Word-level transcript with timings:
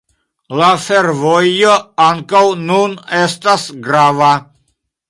La 0.61 0.69
fervojo 0.85 1.75
ankaŭ 2.07 2.43
nun 2.65 2.99
estas 3.23 3.71
grava. 3.89 4.37